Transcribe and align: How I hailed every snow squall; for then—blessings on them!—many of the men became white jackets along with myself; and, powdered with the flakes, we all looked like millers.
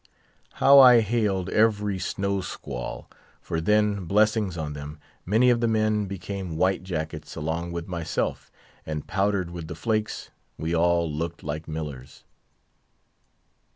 How 0.53 0.79
I 0.79 1.01
hailed 1.01 1.49
every 1.49 1.99
snow 1.99 2.41
squall; 2.41 3.07
for 3.39 3.61
then—blessings 3.61 4.57
on 4.57 4.73
them!—many 4.73 5.51
of 5.51 5.59
the 5.59 5.67
men 5.67 6.07
became 6.07 6.57
white 6.57 6.81
jackets 6.83 7.35
along 7.35 7.71
with 7.71 7.87
myself; 7.87 8.51
and, 8.83 9.05
powdered 9.05 9.51
with 9.51 9.67
the 9.67 9.75
flakes, 9.75 10.31
we 10.57 10.75
all 10.75 11.07
looked 11.07 11.43
like 11.43 11.67
millers. 11.67 12.23